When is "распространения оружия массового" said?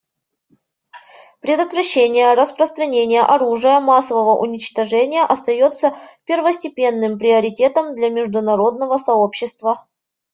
2.33-4.35